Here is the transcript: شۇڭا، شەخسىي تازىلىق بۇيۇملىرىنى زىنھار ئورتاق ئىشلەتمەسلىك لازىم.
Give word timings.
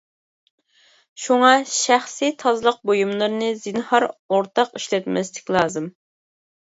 شۇڭا، 1.25 1.51
شەخسىي 1.73 2.33
تازىلىق 2.43 2.81
بۇيۇملىرىنى 2.91 3.51
زىنھار 3.67 4.07
ئورتاق 4.09 4.75
ئىشلەتمەسلىك 4.81 5.55
لازىم. 5.59 5.93